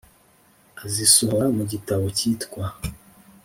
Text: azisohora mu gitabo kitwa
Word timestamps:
azisohora 0.85 1.47
mu 1.57 1.63
gitabo 1.71 2.05
kitwa 2.17 2.65